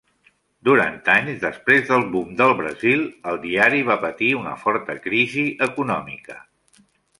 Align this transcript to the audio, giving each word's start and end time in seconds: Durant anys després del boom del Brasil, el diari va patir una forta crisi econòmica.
Durant 0.69 0.95
anys 1.15 1.35
després 1.43 1.83
del 1.89 2.05
boom 2.15 2.31
del 2.39 2.55
Brasil, 2.63 3.05
el 3.33 3.39
diari 3.45 3.83
va 3.91 3.99
patir 4.07 4.33
una 4.41 4.57
forta 4.65 4.99
crisi 5.07 5.47
econòmica. 5.71 6.43